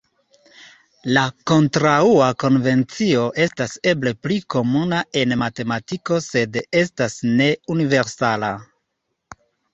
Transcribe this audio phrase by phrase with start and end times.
[1.17, 8.53] La kontraŭa konvencio estas eble pli komuna en matematiko sed estas ne universala.